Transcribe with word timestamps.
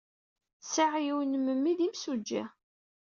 Sɛiɣ 0.63 0.93
yiwen 1.05 1.33
n 1.39 1.43
memmi 1.45 1.73
d 1.77 1.79
imsujji. 1.87 2.43